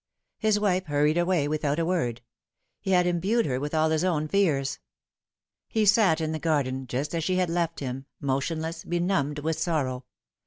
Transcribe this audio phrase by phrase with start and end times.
[0.39, 2.21] His wife hurried away without a word.
[2.79, 4.79] He had imbued her with all his own fears.
[5.67, 10.05] He sat in the garden, just as she had left him, motionless, benumbed with sorrow.